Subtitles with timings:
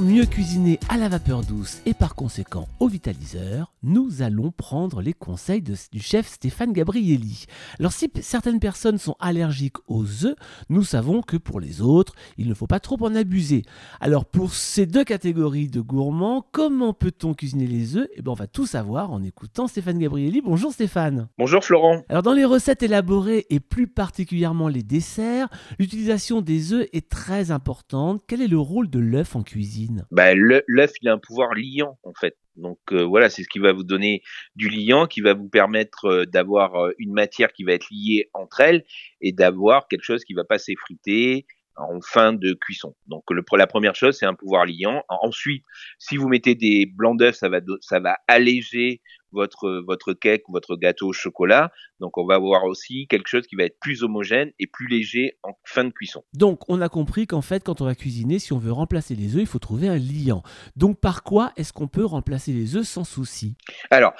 [0.00, 5.12] mieux cuisiner à la vapeur douce et par conséquent au vitaliseur, nous allons prendre les
[5.12, 7.44] conseils de- du chef Stéphane Gabrielli.
[7.78, 10.36] Alors si certaines personnes sont allergiques aux œufs,
[10.70, 13.64] nous savons que pour les autres, il ne faut pas trop en abuser.
[14.00, 18.08] Alors pour ces deux catégories de gourmands, comment peut-on cuisiner les œufs?
[18.16, 20.40] Eh ben on va tout savoir en écoutant Stéphane Gabrielli.
[20.40, 21.28] Bonjour Stéphane.
[21.36, 22.02] Bonjour Florent.
[22.08, 27.50] Alors dans les recettes élaborées et plus particulièrement les desserts, l'utilisation des œufs est très
[27.50, 28.22] importante.
[28.26, 31.98] Quel est le rôle de l'œuf en cuisine Bah, l'œuf, il a un pouvoir liant
[32.04, 32.36] en fait.
[32.56, 34.22] Donc euh, voilà, c'est ce qui va vous donner
[34.54, 38.30] du liant, qui va vous permettre euh, d'avoir euh, une matière qui va être liée
[38.32, 38.84] entre elles
[39.20, 42.94] et d'avoir quelque chose qui va pas s'effriter en fin de cuisson.
[43.06, 45.02] Donc le, la première chose, c'est un pouvoir liant.
[45.08, 45.64] Ensuite,
[45.98, 49.00] si vous mettez des blancs d'œufs, ça va, do- ça va alléger
[49.32, 51.70] votre, votre cake ou votre gâteau au chocolat.
[52.00, 55.38] Donc on va avoir aussi quelque chose qui va être plus homogène et plus léger
[55.42, 56.24] en fin de cuisson.
[56.32, 59.34] Donc on a compris qu'en fait quand on va cuisiner, si on veut remplacer les
[59.34, 60.42] œufs, il faut trouver un liant.
[60.76, 63.56] Donc par quoi est-ce qu'on peut remplacer les œufs sans souci?
[63.90, 64.14] Alors,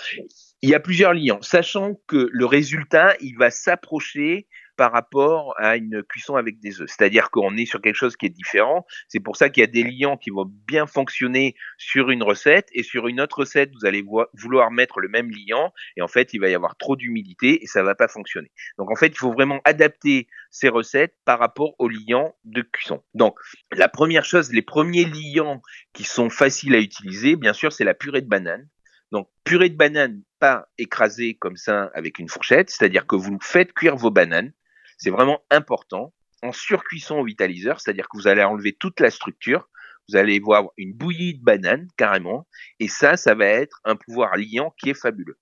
[0.60, 5.76] il y a plusieurs liants, sachant que le résultat, il va s'approcher par rapport à
[5.76, 6.88] une cuisson avec des œufs.
[6.88, 8.86] C'est-à-dire qu'on est sur quelque chose qui est différent.
[9.08, 12.68] C'est pour ça qu'il y a des liants qui vont bien fonctionner sur une recette
[12.72, 16.08] et sur une autre recette, vous allez vo- vouloir mettre le même liant et en
[16.08, 18.50] fait, il va y avoir trop d'humidité et ça va pas fonctionner.
[18.78, 23.02] Donc en fait, il faut vraiment adapter ces recettes par rapport aux liants de cuisson.
[23.14, 23.38] Donc
[23.72, 27.94] la première chose, les premiers liants qui sont faciles à utiliser, bien sûr, c'est la
[27.94, 28.68] purée de banane.
[29.12, 33.72] Donc, purée de banane, pas écrasée comme ça avec une fourchette, c'est-à-dire que vous faites
[33.72, 34.52] cuire vos bananes.
[34.96, 36.12] C'est vraiment important.
[36.42, 39.68] En surcuisson au vitaliseur, c'est-à-dire que vous allez enlever toute la structure.
[40.08, 42.46] Vous allez voir une bouillie de banane, carrément.
[42.78, 45.38] Et ça, ça va être un pouvoir liant qui est fabuleux.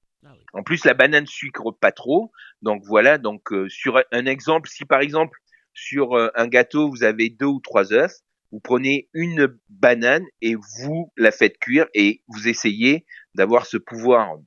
[0.55, 2.33] En plus, la banane sucre pas trop.
[2.63, 5.39] Donc voilà, donc euh, sur un exemple, si par exemple
[5.75, 8.21] sur euh, un gâteau vous avez deux ou trois œufs,
[8.53, 13.05] vous prenez une banane et vous la faites cuire et vous essayez
[13.35, 14.39] d'avoir ce pouvoir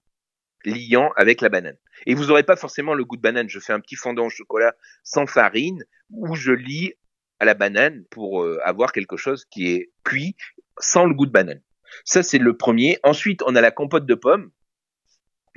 [0.68, 1.78] liant avec la banane.
[2.06, 3.50] Et vous n'aurez pas forcément le goût de banane.
[3.50, 6.94] Je fais un petit fondant au chocolat sans farine où je lis
[7.40, 10.36] à la banane pour euh, avoir quelque chose qui est cuit
[10.80, 11.62] sans le goût de banane.
[12.04, 13.00] Ça, c'est le premier.
[13.04, 14.52] Ensuite, on a la compote de pommes.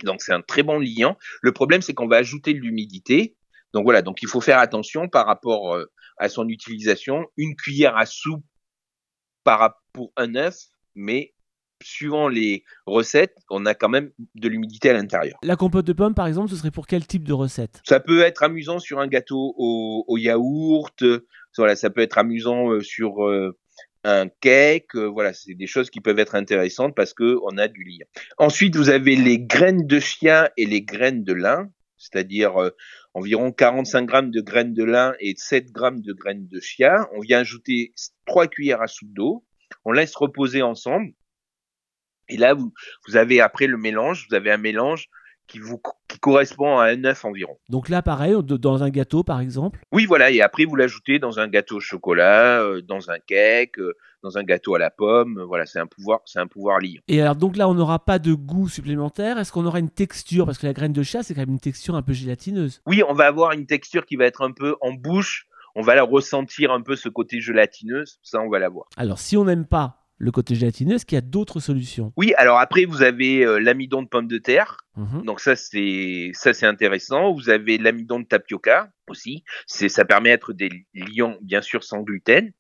[0.04, 1.18] Donc, c'est un très bon liant.
[1.42, 3.36] Le problème, c'est qu'on va ajouter de l'humidité.
[3.72, 5.86] Donc voilà, donc il faut faire attention par rapport euh,
[6.18, 7.26] à son utilisation.
[7.36, 8.44] Une cuillère à soupe
[9.92, 10.56] pour un œuf,
[10.94, 11.34] mais
[11.82, 15.38] suivant les recettes, on a quand même de l'humidité à l'intérieur.
[15.42, 17.80] La compote de pommes par exemple, ce serait pour quel type de recette?
[17.86, 21.26] Ça peut être amusant sur un gâteau au, au yaourt, euh,
[21.56, 23.56] voilà, ça peut être amusant euh, sur euh,
[24.04, 27.84] un cake, voilà, c'est des choses qui peuvent être intéressantes parce que on a du
[27.84, 28.06] liant.
[28.38, 32.54] Ensuite, vous avez les graines de chia et les graines de lin, c'est-à-dire
[33.12, 37.10] environ 45 grammes de graines de lin et 7 grammes de graines de chia.
[37.14, 37.92] On vient ajouter
[38.24, 39.44] 3 cuillères à soupe d'eau.
[39.84, 41.12] On laisse reposer ensemble.
[42.30, 42.72] Et là, vous,
[43.06, 45.08] vous avez après le mélange, vous avez un mélange
[45.46, 47.58] qui, vous, qui correspond à un œuf environ.
[47.68, 49.80] Donc là, pareil, dans un gâteau par exemple?
[49.90, 53.78] Oui, voilà, et après vous l'ajoutez dans un gâteau au chocolat, euh, dans un cake,
[53.80, 55.38] euh, dans un gâteau à la pomme.
[55.38, 57.00] euh, Voilà, c'est un pouvoir, c'est un pouvoir liant.
[57.08, 59.38] Et alors donc là, on n'aura pas de goût supplémentaire.
[59.38, 60.46] Est-ce qu'on aura une texture?
[60.46, 62.80] Parce que la graine de chat, c'est quand même une texture un peu gélatineuse.
[62.86, 65.48] Oui, on va avoir une texture qui va être un peu en bouche.
[65.74, 68.04] On va la ressentir un peu ce côté gélatineux.
[68.22, 68.86] Ça, on va l'avoir.
[68.96, 72.12] Alors si on n'aime pas le côté gélatineux, est-ce qu'il y a d'autres solutions?
[72.16, 74.76] Oui, alors après vous avez euh, l'amidon de pomme de terre.
[74.96, 75.24] Mhm.
[75.24, 77.32] Donc ça c'est ça c'est intéressant.
[77.32, 79.44] Vous avez l'amidon de tapioca aussi.
[79.66, 82.52] C'est ça permet d'être des liants bien sûr sans gluten.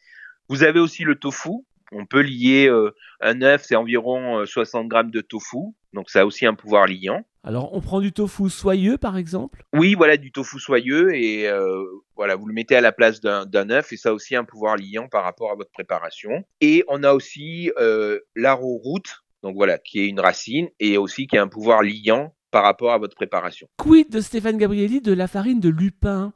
[0.48, 1.50] Vous avez aussi le tofu.
[1.92, 5.74] On peut lier euh, un œuf, c'est environ euh, 60 grammes de tofu.
[5.92, 7.24] Donc ça a aussi un pouvoir liant.
[7.42, 9.64] Alors on prend du tofu soyeux par exemple?
[9.72, 11.84] Oui, voilà du tofu soyeux et euh,
[12.14, 14.44] voilà vous le mettez à la place d'un d'un œuf et ça a aussi un
[14.44, 16.44] pouvoir liant par rapport à votre préparation.
[16.60, 21.38] Et on a aussi euh, l'arrowroot, donc voilà qui est une racine et aussi qui
[21.38, 23.68] a un pouvoir liant par rapport à votre préparation.
[23.78, 26.34] Quid de Stéphane Gabrielli de la farine de lupin?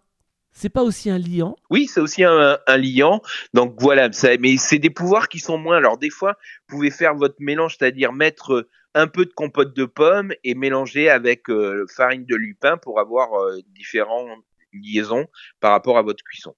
[0.57, 3.21] C'est pas aussi un liant Oui, c'est aussi un, un liant.
[3.53, 5.77] Donc voilà, ça, mais c'est des pouvoirs qui sont moins.
[5.77, 6.37] Alors des fois,
[6.69, 11.11] vous pouvez faire votre mélange, c'est-à-dire mettre un peu de compote de pommes et mélanger
[11.11, 14.31] avec euh, farine de lupin pour avoir euh, différentes
[14.73, 15.27] liaisons
[15.59, 16.55] par rapport à votre cuisson.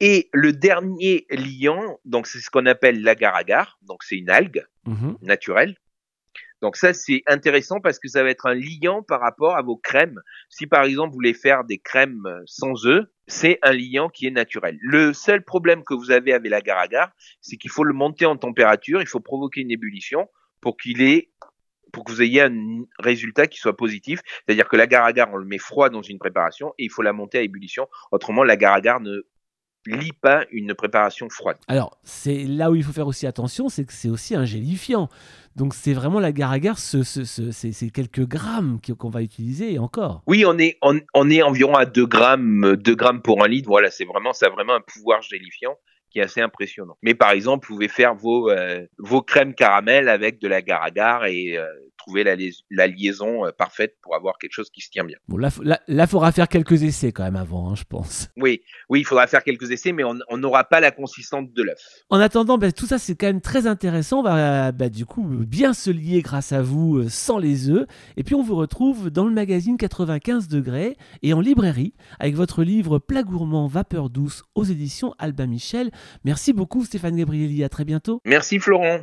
[0.00, 5.16] Et le dernier liant, donc c'est ce qu'on appelle l'agar-agar, donc c'est une algue Mhm.
[5.22, 5.76] naturelle.
[6.62, 9.76] Donc ça c'est intéressant parce que ça va être un liant par rapport à vos
[9.76, 10.20] crèmes.
[10.48, 14.30] Si par exemple vous voulez faire des crèmes sans œufs, c'est un liant qui est
[14.30, 14.78] naturel.
[14.80, 17.10] Le seul problème que vous avez avec l'agar-agar,
[17.40, 20.28] c'est qu'il faut le monter en température, il faut provoquer une ébullition
[20.60, 21.30] pour qu'il ait
[21.92, 25.58] pour que vous ayez un résultat qui soit positif, c'est-à-dire que l'agar-agar on le met
[25.58, 29.22] froid dans une préparation et il faut la monter à ébullition, autrement l'agar-agar ne
[29.96, 31.56] lie pas une préparation froide.
[31.68, 35.08] Alors, c'est là où il faut faire aussi attention, c'est que c'est aussi un gélifiant.
[35.56, 40.22] Donc c'est vraiment l'agar-agar, ce, ce, ce, c'est quelques grammes qu'on va utiliser et encore.
[40.26, 43.68] Oui, on est, on, on est environ à 2 grammes, 2 grammes pour un litre.
[43.68, 45.76] Voilà, c'est vraiment, ça a vraiment un pouvoir gélifiant
[46.10, 46.96] qui est assez impressionnant.
[47.02, 51.58] Mais par exemple, vous pouvez faire vos, euh, vos crèmes caramel avec de l'agar-agar et
[51.58, 51.66] euh,
[52.08, 52.36] trouver la,
[52.70, 55.18] la liaison euh, parfaite pour avoir quelque chose qui se tient bien.
[55.28, 55.50] Bon, là,
[55.88, 58.28] il faudra faire quelques essais quand même avant, hein, je pense.
[58.36, 61.78] Oui, oui, il faudra faire quelques essais, mais on n'aura pas la consistance de l'œuf.
[62.08, 64.20] En attendant, bah, tout ça, c'est quand même très intéressant.
[64.20, 67.86] On va bah, du coup bien se lier grâce à vous euh, sans les œufs.
[68.16, 72.62] Et puis, on vous retrouve dans le magazine 95 degrés et en librairie avec votre
[72.62, 75.90] livre Plat gourmand, vapeur douce aux éditions Albin Michel.
[76.24, 77.62] Merci beaucoup, Stéphane Gabrielli.
[77.64, 78.22] À très bientôt.
[78.24, 79.00] Merci, Florent.